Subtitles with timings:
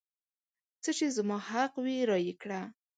[0.83, 2.61] څه چې زما حق وي رایې کړه.